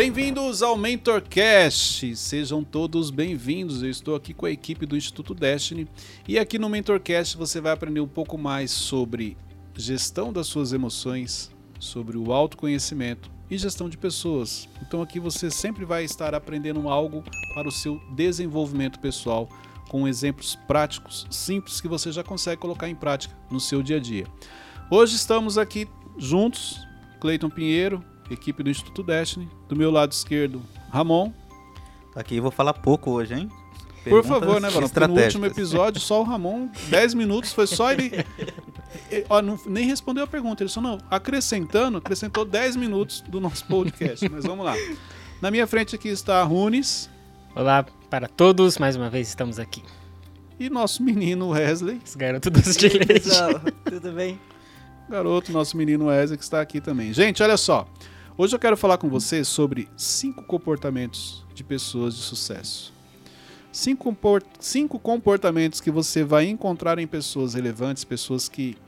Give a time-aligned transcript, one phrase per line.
[0.00, 2.16] Bem-vindos ao MentorCast.
[2.16, 3.82] Sejam todos bem-vindos.
[3.82, 5.86] Eu estou aqui com a equipe do Instituto Destiny
[6.26, 9.36] e aqui no MentorCast você vai aprender um pouco mais sobre
[9.76, 14.66] gestão das suas emoções, sobre o autoconhecimento e gestão de pessoas.
[14.80, 17.22] Então aqui você sempre vai estar aprendendo algo
[17.52, 19.50] para o seu desenvolvimento pessoal
[19.90, 24.00] com exemplos práticos, simples que você já consegue colocar em prática no seu dia a
[24.00, 24.26] dia.
[24.90, 25.86] Hoje estamos aqui
[26.16, 26.80] juntos,
[27.20, 31.32] Cleiton Pinheiro, equipe do Instituto Destiny, do meu lado esquerdo, Ramon.
[32.14, 33.48] Aqui eu vou falar pouco hoje, hein?
[34.08, 34.88] Por favor, né, Valão?
[35.08, 38.10] No último episódio, só o Ramon, 10 minutos, foi só ele.
[39.10, 40.62] ele ó, não, nem respondeu a pergunta.
[40.62, 44.26] Ele só, não, acrescentando, acrescentou 10 minutos do nosso podcast.
[44.28, 44.74] Mas vamos lá.
[45.40, 47.10] Na minha frente aqui está a Runes.
[47.54, 49.82] Olá para todos, mais uma vez estamos aqui.
[50.58, 52.00] E nosso menino Wesley.
[52.04, 53.28] Esse garoto dos de leite.
[53.84, 54.40] Tudo bem?
[55.08, 57.12] Garoto, nosso menino Wesley, que está aqui também.
[57.12, 57.86] Gente, olha só.
[58.42, 62.90] Hoje eu quero falar com vocês sobre cinco comportamentos de pessoas de sucesso.
[63.70, 64.16] Cinco,
[64.58, 68.78] cinco comportamentos que você vai encontrar em pessoas relevantes, pessoas que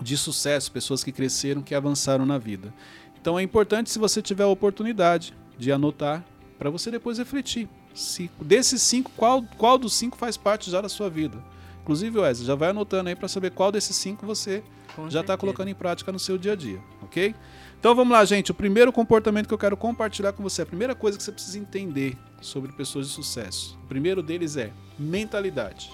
[0.00, 2.72] de sucesso, pessoas que cresceram, que avançaram na vida.
[3.20, 6.24] Então é importante, se você tiver a oportunidade, de anotar
[6.58, 7.68] para você depois refletir.
[7.92, 11.36] Se, desses cinco, qual, qual dos cinco faz parte já da sua vida?
[11.82, 14.62] Inclusive, Wesley, já vai anotando aí para saber qual desses cinco você
[14.94, 17.34] Com já está colocando em prática no seu dia a dia, ok?
[17.78, 18.50] Então vamos lá, gente.
[18.50, 21.58] O primeiro comportamento que eu quero compartilhar com você, a primeira coisa que você precisa
[21.58, 23.78] entender sobre pessoas de sucesso.
[23.84, 25.90] O primeiro deles é mentalidade.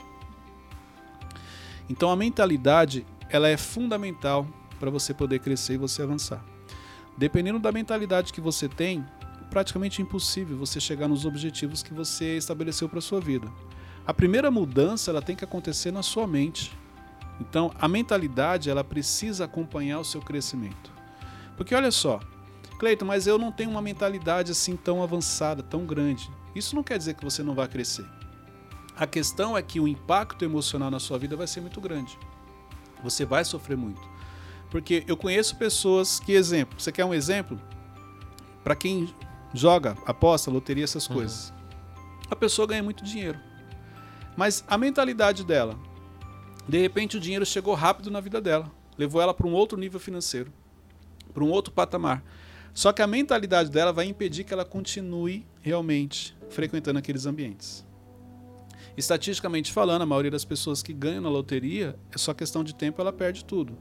[1.89, 4.47] Então a mentalidade, ela é fundamental
[4.81, 6.45] para você poder crescer e você avançar.
[7.17, 9.05] Dependendo da mentalidade que você tem,
[9.41, 13.49] é praticamente impossível você chegar nos objetivos que você estabeleceu para sua vida.
[14.07, 16.73] A primeira mudança, ela tem que acontecer na sua mente.
[17.41, 20.93] Então, a mentalidade, ela precisa acompanhar o seu crescimento.
[21.57, 22.21] Porque olha só,
[22.79, 26.31] Cleiton, mas eu não tenho uma mentalidade assim tão avançada, tão grande.
[26.55, 28.07] Isso não quer dizer que você não vai crescer.
[28.97, 32.19] A questão é que o impacto emocional na sua vida vai ser muito grande.
[33.03, 34.01] Você vai sofrer muito.
[34.71, 37.61] Porque eu conheço pessoas que, exemplo, você quer um exemplo?
[38.65, 39.13] Para quem
[39.53, 41.17] joga, aposta, loteria, essas uhum.
[41.17, 41.53] coisas.
[42.31, 43.39] A pessoa ganha muito dinheiro.
[44.37, 45.79] Mas a mentalidade dela,
[46.69, 49.99] de repente o dinheiro chegou rápido na vida dela, levou ela para um outro nível
[49.99, 50.53] financeiro
[51.37, 52.25] para um outro patamar.
[52.73, 57.85] Só que a mentalidade dela vai impedir que ela continue realmente frequentando aqueles ambientes.
[58.97, 63.03] Estatisticamente falando, a maioria das pessoas que ganham na loteria é só questão de tempo,
[63.03, 63.77] ela perde tudo.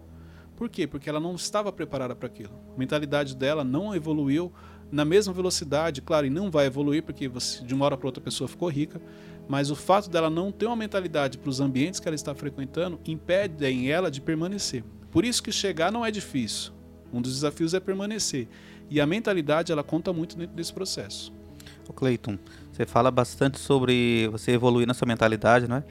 [0.57, 0.85] Por quê?
[0.85, 2.51] Porque ela não estava preparada para aquilo.
[2.75, 4.51] A mentalidade dela não evoluiu
[4.95, 8.21] na mesma velocidade, claro, e não vai evoluir porque você, de uma hora para outra
[8.21, 9.01] a pessoa ficou rica,
[9.45, 12.97] mas o fato dela não ter uma mentalidade para os ambientes que ela está frequentando
[13.05, 14.85] impede em ela de permanecer.
[15.11, 16.71] Por isso que chegar não é difícil.
[17.11, 18.47] Um dos desafios é permanecer.
[18.89, 21.31] E a mentalidade, ela conta muito dentro desse processo.
[21.89, 22.39] O Cleiton,
[22.71, 25.83] você fala bastante sobre você evoluir na sua mentalidade, não é?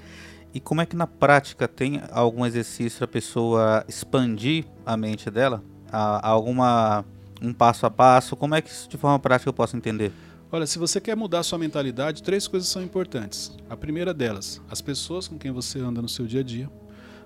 [0.54, 5.30] E como é que na prática tem algum exercício para a pessoa expandir a mente
[5.30, 5.62] dela?
[5.92, 7.04] Há alguma
[7.40, 8.36] um passo a passo?
[8.36, 10.12] Como é que isso de forma prática eu posso entender?
[10.52, 13.50] Olha, se você quer mudar sua mentalidade, três coisas são importantes.
[13.68, 16.70] A primeira delas, as pessoas com quem você anda no seu dia a dia.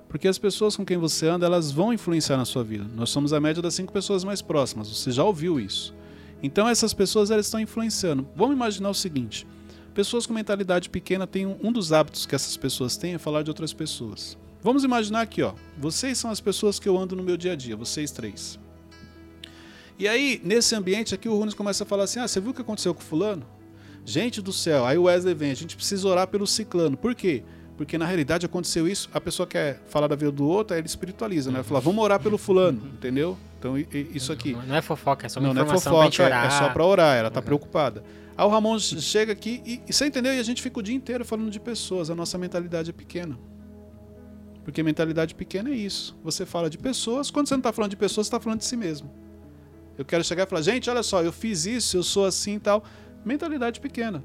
[0.08, 2.86] Porque as pessoas com quem você anda, elas vão influenciar na sua vida.
[2.96, 4.88] Nós somos a média das cinco pessoas mais próximas.
[4.88, 5.94] Você já ouviu isso.
[6.42, 8.26] Então essas pessoas elas estão influenciando.
[8.34, 9.46] Vamos imaginar o seguinte:
[9.92, 13.42] pessoas com mentalidade pequena têm um, um dos hábitos que essas pessoas têm é falar
[13.42, 14.38] de outras pessoas.
[14.62, 15.52] Vamos imaginar aqui, ó.
[15.76, 18.58] Vocês são as pessoas que eu ando no meu dia a dia, vocês três.
[19.98, 22.54] E aí, nesse ambiente aqui, o Runes começa a falar assim: Ah, você viu o
[22.54, 23.44] que aconteceu com o fulano?
[24.04, 26.96] Gente do céu, aí o Wesley vem, a gente precisa orar pelo ciclano.
[26.96, 27.42] Por quê?
[27.76, 30.86] Porque na realidade aconteceu isso, a pessoa quer falar da vida do outro, aí ele
[30.86, 31.62] espiritualiza, né?
[31.62, 33.36] Fala, vamos orar pelo fulano, entendeu?
[33.58, 34.52] Então isso aqui.
[34.66, 37.16] Não, é fofoca, é só uma não, informação não é fofoca, é só para orar,
[37.16, 38.02] ela tá preocupada.
[38.36, 40.32] Aí o Ramon chega aqui e, e você entendeu?
[40.32, 43.38] E a gente fica o dia inteiro falando de pessoas, a nossa mentalidade é pequena.
[44.64, 46.18] Porque mentalidade pequena é isso.
[46.24, 48.64] Você fala de pessoas, quando você não está falando de pessoas, você está falando de
[48.64, 49.27] si mesmo.
[49.98, 52.60] Eu quero chegar e falar, gente, olha só, eu fiz isso, eu sou assim e
[52.60, 52.84] tal.
[53.24, 54.24] Mentalidade pequena.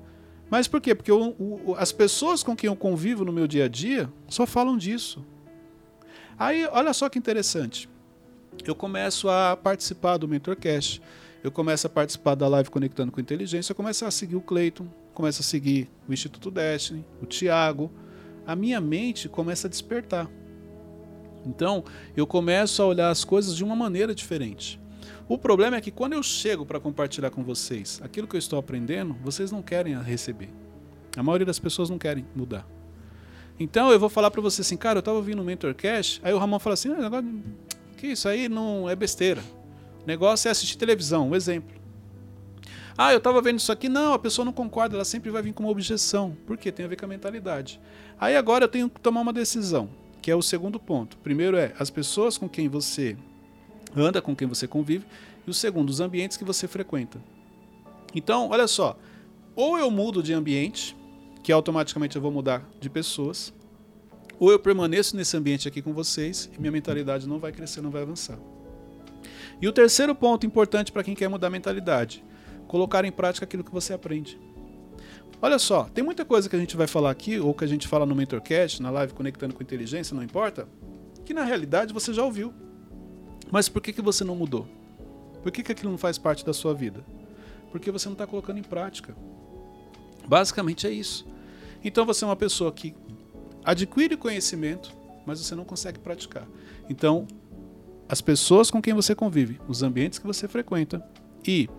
[0.50, 0.94] Mas por quê?
[0.94, 4.46] Porque eu, o, as pessoas com quem eu convivo no meu dia a dia só
[4.46, 5.26] falam disso.
[6.38, 7.90] Aí, olha só que interessante.
[8.64, 11.02] Eu começo a participar do MentorCast,
[11.44, 14.88] eu começo a participar da live Conectando com Inteligência, eu começo a seguir o Cleiton,
[15.14, 17.92] começo a seguir o Instituto Destiny, o Tiago.
[18.46, 20.30] A minha mente começa a despertar.
[21.46, 21.84] Então,
[22.16, 24.80] eu começo a olhar as coisas de uma maneira diferente.
[25.28, 28.60] O problema é que quando eu chego para compartilhar com vocês aquilo que eu estou
[28.60, 30.50] aprendendo, vocês não querem receber.
[31.16, 32.68] A maioria das pessoas não querem mudar.
[33.60, 36.38] Então eu vou falar para você assim, cara, eu estava ouvindo o Mentorcast, aí o
[36.38, 37.24] Ramon fala assim, ah,
[37.98, 39.42] que isso aí não é besteira.
[40.04, 41.84] O negócio é assistir televisão, um exemplo.
[42.98, 43.90] Ah, eu estava vendo isso aqui.
[43.90, 46.36] Não, a pessoa não concorda, ela sempre vai vir com uma objeção.
[46.46, 46.72] Por quê?
[46.72, 47.80] Tem a ver com a mentalidade.
[48.20, 49.90] Aí agora eu tenho que tomar uma decisão,
[50.22, 51.18] que é o segundo ponto.
[51.18, 53.18] Primeiro é as pessoas com quem você
[53.96, 55.06] anda, com quem você convive,
[55.46, 57.20] e o segundo, os ambientes que você frequenta.
[58.16, 58.98] Então, olha só,
[59.56, 60.96] ou eu mudo de ambiente,
[61.44, 63.54] que automaticamente eu vou mudar de pessoas,
[64.40, 67.92] ou eu permaneço nesse ambiente aqui com vocês e minha mentalidade não vai crescer, não
[67.92, 68.38] vai avançar.
[69.62, 72.24] E o terceiro ponto importante para quem quer mudar a mentalidade:
[72.68, 74.40] colocar em prática aquilo que você aprende.
[75.42, 77.88] Olha só, tem muita coisa que a gente vai falar aqui, ou que a gente
[77.88, 80.68] fala no Mentorcast, na live Conectando com Inteligência, não importa,
[81.26, 82.54] que na realidade você já ouviu.
[83.54, 84.68] Mas por que, que você não mudou?
[85.44, 87.06] Por que, que aquilo não faz parte da sua vida?
[87.72, 89.16] Porque você não está colocando em prática.
[90.28, 91.24] Basicamente é isso.
[91.84, 92.96] Então você é uma pessoa que
[93.64, 94.92] adquire conhecimento,
[95.24, 96.48] mas você não consegue praticar.
[96.90, 97.28] Então,
[98.10, 101.08] as pessoas com quem você convive, os ambientes que você frequenta
[101.48, 101.70] e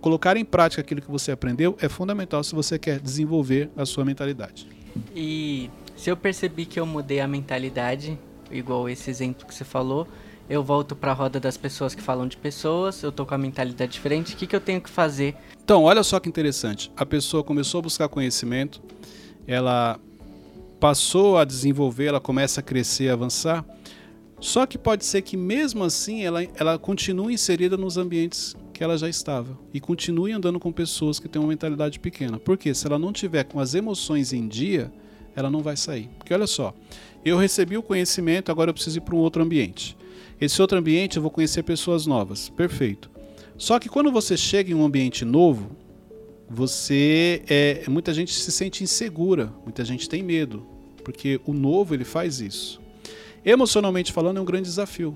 [0.00, 4.04] colocar em prática aquilo que você aprendeu é fundamental se você quer desenvolver a sua
[4.04, 4.68] mentalidade.
[5.16, 8.16] E se eu percebi que eu mudei a mentalidade,
[8.52, 10.06] igual esse exemplo que você falou,
[10.48, 13.38] eu volto para a roda das pessoas que falam de pessoas, eu tô com a
[13.38, 15.36] mentalidade diferente, o que, que eu tenho que fazer?
[15.62, 16.90] Então, olha só que interessante.
[16.96, 18.80] A pessoa começou a buscar conhecimento,
[19.46, 20.00] ela
[20.80, 23.64] passou a desenvolver, ela começa a crescer, a avançar.
[24.40, 28.96] Só que pode ser que mesmo assim ela, ela continue inserida nos ambientes que ela
[28.96, 32.38] já estava e continue andando com pessoas que têm uma mentalidade pequena.
[32.38, 34.92] Porque se ela não tiver com as emoções em dia,
[35.34, 36.08] ela não vai sair.
[36.16, 36.72] Porque olha só,
[37.24, 39.96] eu recebi o conhecimento, agora eu preciso ir para um outro ambiente.
[40.40, 42.48] Esse outro ambiente eu vou conhecer pessoas novas.
[42.48, 43.10] Perfeito.
[43.56, 45.70] Só que quando você chega em um ambiente novo,
[46.48, 50.64] você é, muita gente se sente insegura, muita gente tem medo,
[51.04, 52.80] porque o novo ele faz isso.
[53.44, 55.12] Emocionalmente falando é um grande desafio.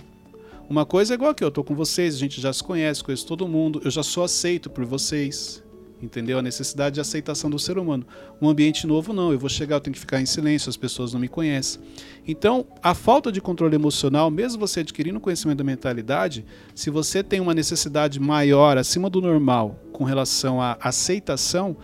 [0.68, 3.26] Uma coisa é igual que eu tô com vocês, a gente já se conhece, conheço
[3.26, 5.62] todo mundo, eu já sou aceito por vocês
[6.02, 6.38] entendeu?
[6.38, 8.04] A necessidade de aceitação do ser humano.
[8.40, 9.32] Um ambiente novo, não.
[9.32, 11.80] Eu vou chegar, eu tenho que ficar em silêncio, as pessoas não me conhecem.
[12.26, 16.44] Então, a falta de controle emocional, mesmo você adquirindo conhecimento da mentalidade,
[16.74, 21.76] se você tem uma necessidade maior, acima do normal, com relação à aceitação,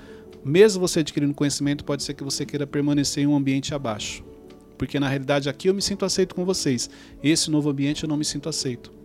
[0.44, 4.24] mesmo você adquirindo conhecimento, pode ser que você queira permanecer em um ambiente abaixo.
[4.76, 6.88] Porque na realidade aqui eu me sinto aceito com vocês.
[7.22, 8.97] Esse novo ambiente eu não me sinto aceito.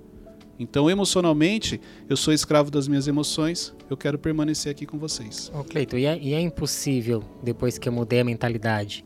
[0.59, 5.51] Então, emocionalmente, eu sou escravo das minhas emoções, eu quero permanecer aqui com vocês.
[5.53, 9.03] Ô, Cleito, e é, e é impossível, depois que eu mudei a mentalidade,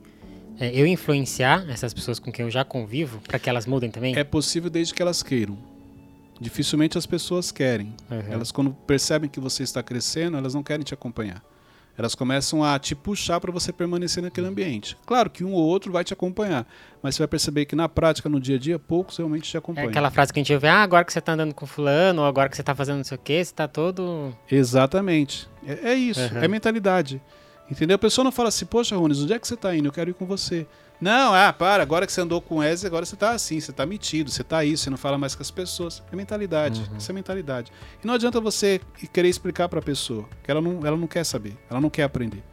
[0.60, 4.16] é, eu influenciar essas pessoas com quem eu já convivo para que elas mudem também?
[4.16, 5.58] É possível desde que elas queiram.
[6.40, 7.94] Dificilmente as pessoas querem.
[8.12, 8.22] Uhum.
[8.30, 11.44] Elas, quando percebem que você está crescendo, elas não querem te acompanhar
[11.98, 14.96] elas começam a te puxar para você permanecer naquele ambiente.
[15.06, 16.68] Claro que um ou outro vai te acompanhar,
[17.02, 19.60] mas você vai perceber que na prática, no dia a dia, poucos realmente te É
[19.60, 19.90] acompanham.
[19.90, 22.28] aquela frase que a gente ouve, ah, agora que você tá andando com fulano, ou
[22.28, 24.32] agora que você tá fazendo não sei o que, você tá todo...
[24.50, 25.50] Exatamente.
[25.66, 26.44] É, é isso, Uhum.
[26.44, 27.22] é mentalidade.
[27.70, 27.96] Entendeu?
[27.96, 29.88] A pessoa não fala assim, poxa, Rones, onde é que você está indo?
[29.88, 30.66] Eu quero ir com você.
[31.00, 33.70] Não, ah, para, agora que você andou com o Wesley, agora você está assim, você
[33.70, 36.02] está metido, você está isso, você não fala mais com as pessoas.
[36.12, 36.98] É mentalidade, Uhum.
[36.98, 37.72] isso é mentalidade.
[38.04, 38.82] E não adianta você
[39.14, 42.04] querer explicar para a pessoa, que ela não, ela não quer saber, ela não quer
[42.04, 42.44] aprender.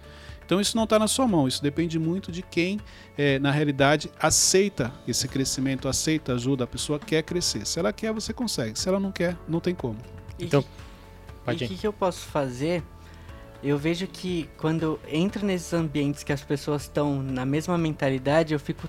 [0.45, 2.79] Então isso não está na sua mão, isso depende muito de quem,
[3.17, 7.67] eh, na realidade, aceita esse crescimento, aceita ajuda, a pessoa quer crescer.
[7.67, 8.79] Se ela quer, você consegue.
[8.79, 9.97] Se ela não quer, não tem como.
[10.39, 10.69] E Então, que-
[11.47, 11.67] pode e ir.
[11.67, 12.83] o que, que eu posso fazer?
[13.65, 18.61] Eu vejo que quando entro nesses ambientes que as pessoas estão na mesma mentalidade, eu
[18.61, 18.87] fico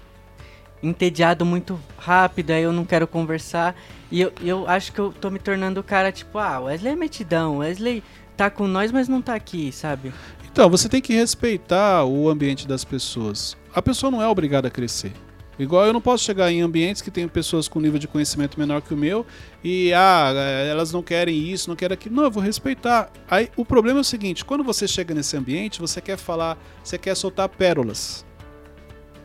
[0.84, 3.74] entediado muito rápido, aí eu não quero conversar.
[4.12, 6.96] E eu, eu acho que eu tô me tornando o cara tipo, ah, Wesley é
[6.96, 8.04] metidão, Wesley
[8.36, 10.14] tá com nós, mas não tá aqui, sabe?
[10.52, 13.58] Então, você tem que respeitar o ambiente das pessoas.
[13.74, 15.14] A pessoa não é obrigada a crescer.
[15.58, 18.82] Igual eu não posso chegar em ambientes que tem pessoas com nível de conhecimento menor
[18.82, 19.26] que o meu
[19.64, 22.16] e ah, eh, elas não querem isso, não querem aquilo.
[22.16, 23.10] Não, eu vou respeitar.
[23.30, 26.98] Aí o problema é o seguinte, quando você chega nesse ambiente, você quer falar, você
[26.98, 28.26] quer soltar pérolas.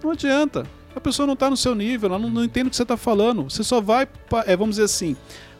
[0.02, 0.66] Não adianta.
[0.94, 2.96] A pessoa não está no seu nível, ela não, não entende o que você está
[2.96, 3.44] falando.
[3.44, 4.08] Você só vai,
[4.46, 5.16] eh, vamos dizer assim,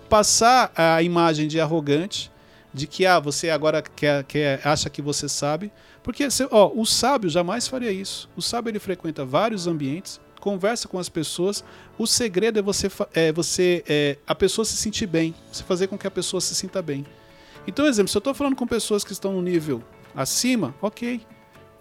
[0.09, 2.31] passar a imagem de arrogante,
[2.73, 5.73] de que ah, você agora quer, quer, acha que você sabe.
[6.03, 8.29] Porque ó, o sábio jamais faria isso.
[8.37, 11.63] O sábio ele frequenta vários ambientes, conversa com as pessoas.
[11.97, 15.97] O segredo é você, é, você é, a pessoa se sentir bem, você fazer com
[15.97, 17.07] que a pessoa se sinta bem.
[17.67, 19.83] Então, exemplo, se eu estou falando com pessoas que estão no nível
[20.15, 21.21] acima, ok.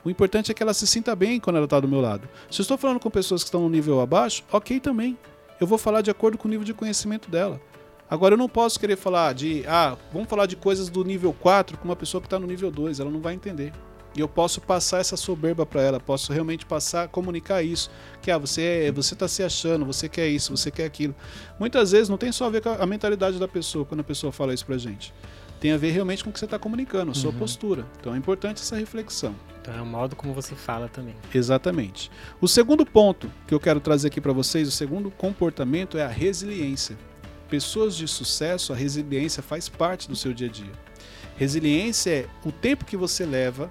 [0.04, 2.28] O importante é que ela se sinta bem quando ela está do meu lado.
[2.50, 5.18] Se eu estou falando com pessoas que estão no nível abaixo, ok também.
[5.60, 7.60] Eu vou falar de acordo com o nível de conhecimento dela.
[8.10, 11.78] Agora eu não posso querer falar de, ah, vamos falar de coisas do nível 4
[11.78, 13.72] com uma pessoa que está no nível 2, ela não vai entender.
[14.16, 18.38] E eu posso passar essa soberba para ela, posso realmente passar, comunicar isso, que ah,
[18.38, 21.16] você é, você tá se achando, você quer isso, você quer aquilo.
[21.60, 24.32] Muitas vezes não tem só a ver com a mentalidade da pessoa quando a pessoa
[24.32, 25.14] fala isso pra gente.
[25.60, 27.38] Tem a ver realmente com o que você está comunicando, a sua Uhum.
[27.38, 27.86] postura.
[28.00, 29.36] Então é importante essa reflexão.
[29.62, 31.14] Então é o modo como você fala também.
[31.36, 32.10] Exatamente.
[32.42, 36.08] O segundo ponto que eu quero trazer aqui para vocês, o segundo comportamento é a
[36.08, 36.98] resiliência.
[37.50, 40.72] Pessoas de sucesso, a resiliência faz parte do seu dia a dia.
[41.36, 43.70] Resiliência é o tempo que você leva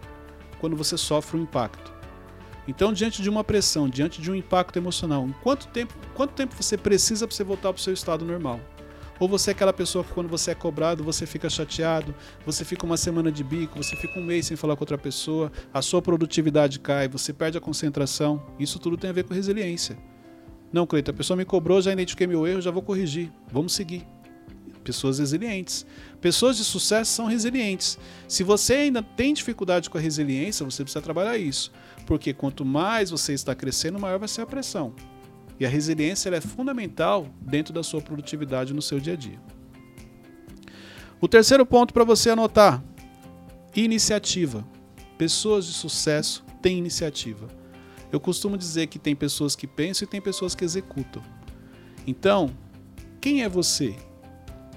[0.60, 1.92] quando você sofre um impacto.
[2.66, 6.54] Então, diante de uma pressão, diante de um impacto emocional, em quanto tempo, quanto tempo
[6.54, 8.60] você precisa para você voltar para o seu estado normal?
[9.18, 12.14] Ou você é aquela pessoa que quando você é cobrado, você fica chateado,
[12.46, 15.50] você fica uma semana de bico, você fica um mês sem falar com outra pessoa,
[15.72, 18.42] a sua produtividade cai, você perde a concentração.
[18.58, 19.98] Isso tudo tem a ver com resiliência.
[20.72, 23.32] Não, Cleiton, a pessoa me cobrou, já identifiquei meu erro, já vou corrigir.
[23.50, 24.06] Vamos seguir.
[24.88, 25.84] Pessoas resilientes.
[26.18, 27.98] Pessoas de sucesso são resilientes.
[28.26, 31.70] Se você ainda tem dificuldade com a resiliência, você precisa trabalhar isso.
[32.06, 34.94] Porque quanto mais você está crescendo, maior vai ser a pressão.
[35.60, 39.38] E a resiliência é fundamental dentro da sua produtividade no seu dia a dia.
[41.20, 42.82] O terceiro ponto para você anotar:
[43.76, 44.66] iniciativa.
[45.18, 47.46] Pessoas de sucesso têm iniciativa.
[48.10, 51.22] Eu costumo dizer que tem pessoas que pensam e tem pessoas que executam.
[52.06, 52.56] Então,
[53.20, 53.94] quem é você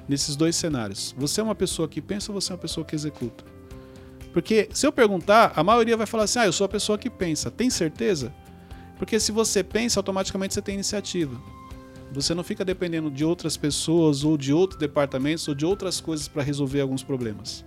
[0.08, 1.15] nesses dois cenários?
[1.17, 3.43] Você é uma pessoa que pensa ou você é uma pessoa que executa?
[4.34, 7.10] Porque se eu perguntar, a maioria vai falar assim: ah, eu sou a pessoa que
[7.10, 7.51] pensa.
[7.51, 8.34] Tem certeza?
[8.98, 11.36] Porque se você pensa, automaticamente você tem iniciativa.
[12.13, 16.27] Você não fica dependendo de outras pessoas ou de outros departamentos ou de outras coisas
[16.27, 17.65] para resolver alguns problemas.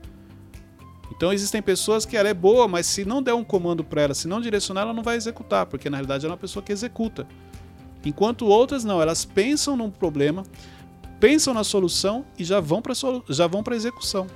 [1.16, 4.14] Então existem pessoas que ela é boa, mas se não der um comando para ela,
[4.14, 6.72] se não direcionar, ela não vai executar, porque na realidade ela é uma pessoa que
[6.72, 7.26] executa.
[8.04, 10.42] Enquanto outras não, elas pensam num problema,
[11.20, 12.94] pensam na solução e já vão para
[13.46, 14.26] vão para execução.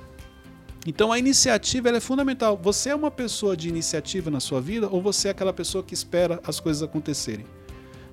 [0.87, 2.57] Então a iniciativa é fundamental.
[2.61, 5.93] Você é uma pessoa de iniciativa na sua vida ou você é aquela pessoa que
[5.93, 7.45] espera as coisas acontecerem?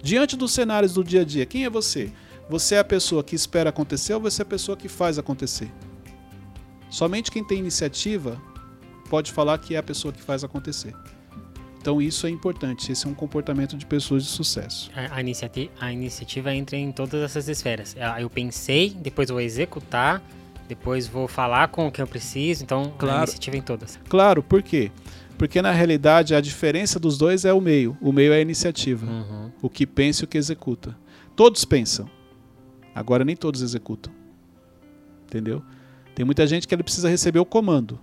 [0.03, 2.13] Diante dos cenários do dia a dia, quem é você?
[2.49, 5.73] Você é a pessoa que espera acontecer ou você é a pessoa que faz acontecer?
[6.91, 8.41] Somente quem tem iniciativa
[9.09, 10.95] pode falar que é a pessoa que faz acontecer.
[11.87, 14.91] Então isso é importante, esse é um comportamento de pessoas de sucesso.
[14.93, 17.95] A, a, iniciati a iniciativa entra em todas essas esferas.
[18.19, 20.21] Eu pensei, depois vou executar,
[20.67, 23.19] depois vou falar com o que eu preciso, então Claro.
[23.19, 24.01] a iniciativa em todas.
[24.09, 24.91] Claro, por quê?
[25.39, 27.97] Porque na realidade a diferença dos dois é o meio.
[28.01, 29.07] O meio é a iniciativa.
[29.07, 29.53] Uhum.
[29.63, 30.99] O que pensa e o que executa.
[31.37, 32.11] Todos pensam.
[32.93, 34.13] Agora nem todos executam.
[35.25, 35.63] Entendeu?
[36.17, 37.97] Tem muita gente que ele precisa receber o comando.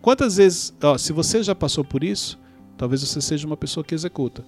[0.00, 2.38] Quantas vezes, ó, se você já passou por isso,
[2.78, 4.42] talvez você seja uma pessoa que executa.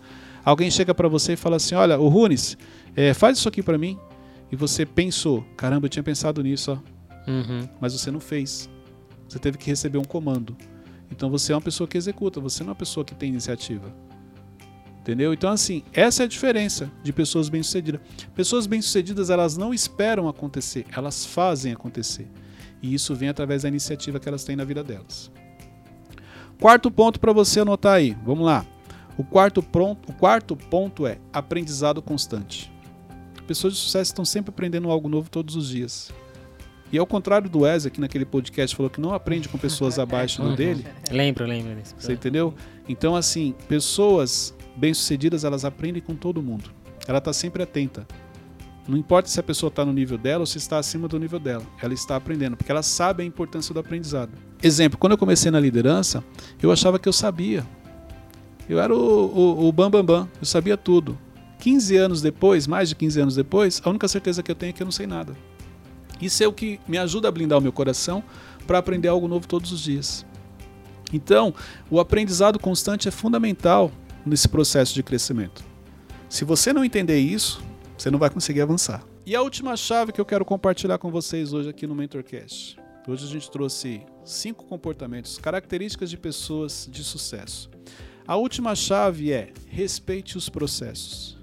[0.45, 2.57] Alguém chega para você e fala assim: "Olha, o Runes,
[2.97, 3.99] é, faz isso aqui para mim".
[4.51, 7.69] E você pensou: "Caramba, eu tinha pensado nisso, ó" Uhum.
[7.81, 8.71] mas você não fez.
[9.29, 10.57] Você teve que receber um comando.
[11.11, 13.93] Então você é uma pessoa que executa, você não é uma pessoa que tem iniciativa.
[15.01, 15.33] Entendeu?
[15.33, 18.01] Então assim, essa é a diferença de pessoas bem-sucedidas.
[18.35, 22.29] Pessoas bem-sucedidas, elas não esperam acontecer, elas fazem acontecer.
[22.83, 25.31] E isso vem através da iniciativa que elas têm na vida delas.
[26.61, 28.17] Quarto ponto para você anotar aí.
[28.25, 28.67] Vamos lá.
[29.17, 32.71] O quarto, ponto, o quarto ponto é aprendizado constante.
[33.47, 36.13] Pessoas de sucesso estão sempre aprendendo algo novo todos os dias.
[36.93, 40.43] E ao contrário do Wesley, que naquele podcast falou que não aprende com pessoas abaixo
[40.43, 40.55] do Uhum.
[40.55, 41.95] dele, Lembro, lembro disso.
[41.99, 42.55] você entendeu?
[42.89, 46.71] Então, assim, pessoas bem-sucedidas, elas aprendem com todo mundo.
[47.07, 48.07] Ela está sempre atenta.
[48.91, 51.39] Não importa se a pessoa está no nível dela ou se está acima do nível
[51.39, 51.63] dela.
[51.81, 54.33] Ela está aprendendo, porque ela sabe a importância do aprendizado.
[54.61, 56.25] Exemplo, quando eu comecei na liderança,
[56.61, 57.65] eu achava que eu sabia.
[58.69, 60.29] Eu era o, o, o bam, bam, bam.
[60.41, 61.17] Eu sabia tudo.
[61.61, 64.73] 15 anos depois, mais de 15 anos depois, a única certeza que eu tenho é
[64.73, 65.37] que eu não sei nada.
[66.21, 68.25] Isso é o que me ajuda a blindar o meu coração
[68.67, 70.27] para aprender algo novo todos os dias.
[71.13, 71.55] Então,
[71.89, 73.93] o aprendizado constante é fundamental
[74.27, 75.63] nesse processo de crescimento.
[76.29, 77.70] Se você não entender isso,
[78.01, 79.07] você não vai conseguir avançar.
[79.27, 82.79] E a última chave que eu quero compartilhar com vocês hoje aqui no MentorCast.
[83.07, 87.71] Hoje a gente trouxe cinco comportamentos, características de pessoas de sucesso.
[88.27, 91.37] A última chave é respeite os processos.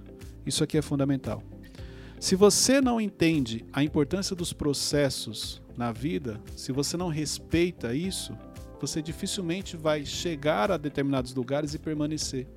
[0.48, 1.44] Isso aqui é fundamental.
[2.20, 8.36] Se você não entende a importância dos processos na vida, se você não respeita isso,
[8.82, 12.48] você dificilmente vai chegar a determinados lugares e permanecer.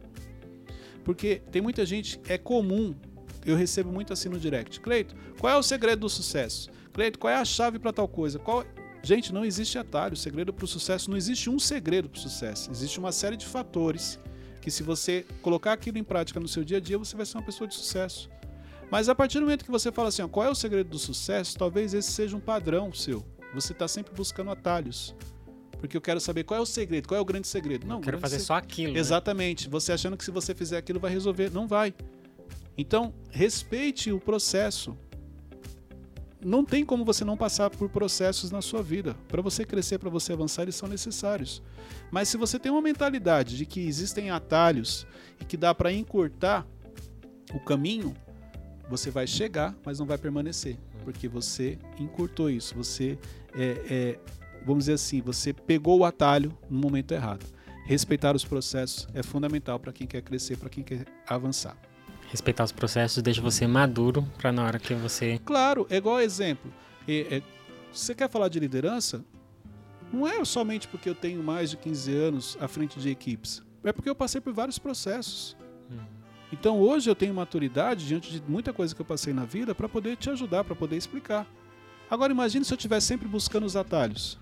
[1.05, 2.95] Porque tem muita gente, é comum,
[3.45, 4.81] eu recebo muito assim no direct.
[4.81, 6.71] Cleito, qual é o segredo do sucesso?
[6.93, 8.39] Cleito, qual é a chave para tal coisa?
[8.39, 8.65] Qual...
[9.03, 10.15] Gente, não existe atalho.
[10.15, 12.71] O segredo para o sucesso não existe um segredo para o sucesso.
[12.71, 14.19] Existe uma série de fatores
[14.61, 17.39] que, se você colocar aquilo em prática no seu dia a dia, você vai ser
[17.39, 18.29] uma pessoa de sucesso.
[18.91, 20.99] Mas a partir do momento que você fala assim, ó, qual é o segredo do
[20.99, 23.25] sucesso, talvez esse seja um padrão seu.
[23.55, 25.15] Você está sempre buscando atalhos
[25.81, 27.87] Porque eu quero saber qual é o segredo, qual é o grande segredo.
[27.87, 28.93] Não, Eu quero fazer só aquilo.
[28.93, 28.99] né?
[29.01, 29.69] Exatamente.
[29.69, 31.51] Você achando que se você fizer aquilo vai resolver.
[31.51, 31.95] Não vai.
[32.81, 34.97] Então, respeite o processo.
[36.43, 39.15] Não tem como você não passar por processos na sua vida.
[39.29, 41.63] Para você crescer, para você avançar, eles são necessários.
[42.11, 45.07] Mas se você tem uma mentalidade de que existem atalhos
[45.39, 46.67] e que dá para encurtar
[47.53, 48.17] o caminho,
[48.89, 50.79] você vai chegar, mas não vai permanecer.
[51.05, 52.75] Porque você encurtou isso.
[52.77, 53.19] Você,
[53.55, 54.19] é, é,
[54.65, 57.45] vamos dizer assim, você pegou o atalho no momento errado.
[57.85, 61.77] Respeitar os processos é fundamental para quem quer crescer, para quem quer avançar.
[62.31, 65.41] Respeitar os processos deixa você maduro pra na hora que você.
[65.45, 66.73] Claro, é igual exemplo.
[67.07, 67.43] É- é-
[67.93, 69.25] você quer falar de liderança?
[70.13, 73.63] Não é somente porque eu tenho mais de 15 anos à frente de equipes.
[73.83, 75.57] É porque eu passei por vários processos.
[76.53, 79.89] Então hoje eu tenho maturidade diante de muita coisa que eu passei na vida para
[79.89, 81.47] poder te ajudar, para poder explicar.
[82.11, 84.37] Agora imagine se eu estivesse sempre buscando os atalhos.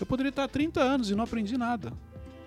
[0.00, 1.92] Eu poderia estar há 30 anos e não aprendi nada.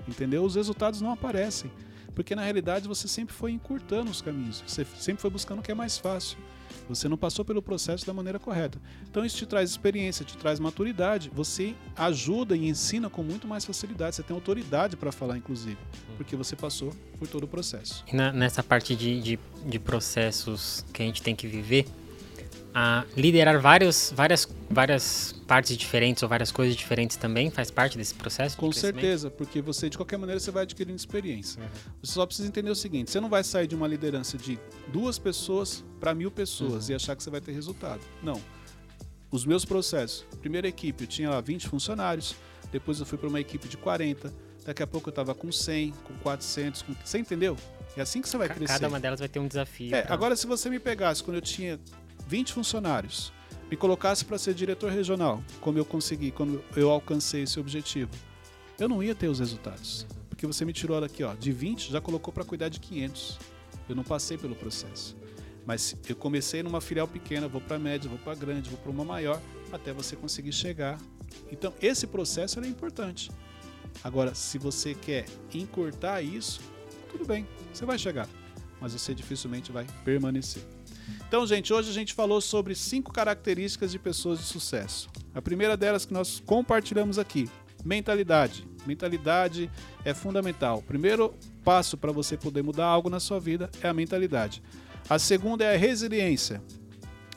[0.06, 0.44] Entendeu?
[0.44, 1.72] Os resultados não aparecem.
[2.16, 4.64] Porque na realidade você sempre foi encurtando os caminhos.
[4.66, 6.38] Você sempre foi buscando o que é mais fácil.
[6.90, 8.80] Você não passou pelo processo da maneira correta.
[9.10, 11.32] Então isso te traz experiência, te traz maturidade.
[11.34, 14.16] Você ajuda e ensina com muito mais facilidade.
[14.16, 15.78] Você tem autoridade para falar, inclusive,
[16.18, 18.04] porque você passou por todo o processo.
[18.12, 21.86] E na- nessa parte de, de, de processos que a gente tem que viver,
[22.78, 28.14] a liderar vários, várias, várias partes diferentes ou várias coisas diferentes também faz parte desse
[28.14, 28.56] processo?
[28.56, 28.96] de Com crescimento?
[28.96, 31.62] certeza, porque você de qualquer maneira você vai adquirindo experiência.
[32.04, 35.18] Você só precisa entender o seguinte: você não vai sair de uma liderança de duas
[35.18, 38.02] pessoas para mil pessoas e achar que você vai ter resultado.
[38.22, 38.42] Não.
[39.32, 42.36] Os meus processos, primeira equipe, eu tinha lá 20 funcionários,
[42.74, 44.34] depois eu fui para uma equipe de 40,
[44.66, 46.94] daqui a pouco eu estava com 100, com 400, com...
[47.04, 47.56] você entendeu?
[47.96, 48.74] É assim que você vai crescer.
[48.74, 49.96] Cada uma delas vai ter um desafio.
[49.96, 51.80] É, pra- agora se você me pegasse quando eu tinha
[52.28, 53.32] 20 funcionários,
[53.70, 58.12] me colocasse para ser diretor regional, como eu consegui, quando eu alcancei esse objetivo,
[58.80, 60.06] eu não ia ter os resultados.
[60.30, 63.40] Porque você me tirou daqui, ó, de 20, já colocou para cuidar de 500.
[63.88, 65.16] Eu não passei pelo processo.
[65.66, 69.04] Mas eu comecei numa filial pequena, vou para média, vou para grande, vou para uma
[69.04, 69.42] maior,
[69.72, 71.00] até você conseguir chegar.
[71.52, 73.32] Então, esse processo é importante.
[74.04, 76.60] Agora, se você quer encurtar isso,
[77.10, 78.28] tudo bem, você vai chegar,
[78.80, 80.64] mas você dificilmente vai permanecer.
[81.28, 85.10] Então, gente, hoje a gente falou sobre cinco características de pessoas de sucesso.
[85.34, 87.50] A primeira delas que nós compartilhamos aqui,
[87.84, 88.68] mentalidade.
[88.86, 89.70] Mentalidade
[90.04, 90.80] é fundamental.
[90.80, 94.62] O primeiro passo para você poder mudar algo na sua vida é a mentalidade.
[95.10, 96.62] A segunda é a resiliência.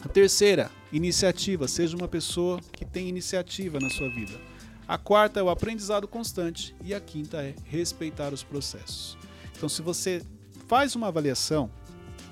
[0.04, 1.66] A terceira, iniciativa.
[1.66, 4.38] Seja uma pessoa que tem iniciativa na sua vida.
[4.87, 6.74] A quarta é o aprendizado constante.
[6.85, 9.18] E a quinta é respeitar os processos.
[9.57, 10.22] Então, se você
[10.66, 11.70] faz uma avaliação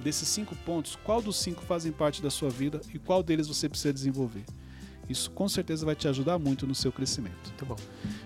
[0.07, 3.69] desses cinco pontos, qual dos cinco fazem parte da sua vida e qual deles você
[3.69, 4.45] precisa desenvolver?
[5.09, 7.35] Isso com certeza vai te ajudar muito no seu crescimento.
[7.49, 7.77] Muito bom.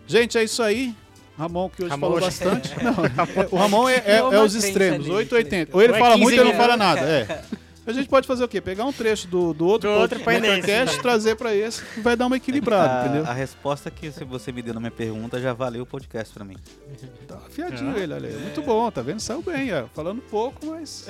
[0.06, 0.94] Gente, é isso aí.
[1.38, 2.68] Ramon, que hoje Ramon falou hoje- bastante.
[2.84, 2.92] Não,
[3.42, 5.74] é- o Ramon é, é- é os extremos, nele, 880.
[5.74, 7.00] Ou ele é fala 15 muito ou não fala nada.
[7.00, 7.42] É.
[7.86, 8.60] A gente pode fazer o quê?
[8.60, 10.54] Pegar um trecho do, do outro, Do outro põe nesse.
[10.56, 13.30] podcast, trazer para esse, vai dar uma equilibrada, a, entendeu?
[13.30, 16.56] a resposta que você me deu na minha pergunta já valeu o podcast pra mim.
[17.26, 18.36] Tá afiadinho ele, olha aí.
[18.36, 19.20] Muito bom, tá vendo?
[19.20, 19.86] Saiu bem, ó.
[19.94, 21.08] Falando pouco, mas.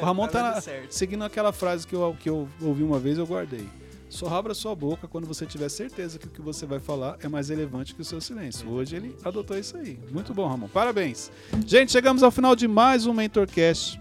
[0.00, 3.26] O Ramon Tá tá seguindo aquela frase que eu, que eu ouvi uma vez eu
[3.26, 3.66] guardei.
[4.08, 7.28] Só abra sua boca quando você tiver certeza que o que você vai falar é
[7.28, 8.68] mais relevante que o seu silêncio.
[8.70, 9.98] Hoje ele adotou isso aí.
[10.10, 10.68] Muito bom, Ramon.
[10.68, 11.30] Parabéns.
[11.66, 14.00] Gente, chegamos ao final de mais um Mentorcast.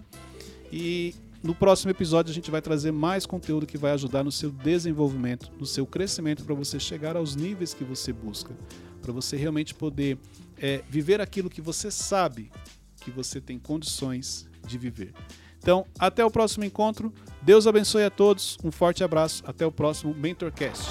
[0.72, 1.14] E
[1.46, 5.52] no próximo episódio a gente vai trazer mais conteúdo que vai ajudar no seu desenvolvimento,
[5.60, 8.52] no seu crescimento, para você chegar aos níveis que você busca.
[9.00, 10.18] Para você realmente poder
[10.58, 12.52] é, viver aquilo que você sabe
[13.00, 15.14] que você tem condições de viver.
[15.60, 17.14] Então, até o próximo encontro.
[17.44, 18.58] Deus abençoe a todos.
[18.64, 19.44] Um forte abraço.
[19.46, 20.90] Até o próximo Mentorcast.